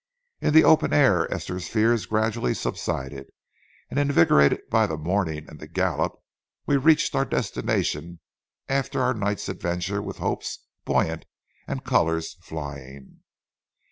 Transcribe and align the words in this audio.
In 0.39 0.55
the 0.55 0.63
open 0.63 0.93
air 0.93 1.31
Esther's 1.31 1.67
fears 1.67 2.07
gradually 2.07 2.55
subsided, 2.55 3.27
and, 3.91 3.99
invigorated 3.99 4.67
by 4.67 4.87
the 4.87 4.97
morning 4.97 5.47
and 5.47 5.59
the 5.59 5.67
gallop, 5.67 6.13
we 6.65 6.75
reached 6.75 7.13
our 7.13 7.23
destination 7.23 8.19
after 8.67 8.99
our 9.03 9.13
night's 9.13 9.47
adventure 9.47 10.01
with 10.01 10.17
hopes 10.17 10.65
buoyant 10.85 11.25
and 11.67 11.85
colors 11.85 12.35
flying. 12.41 13.19